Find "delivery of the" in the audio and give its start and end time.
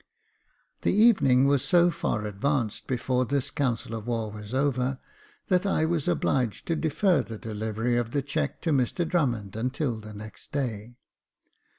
7.37-8.23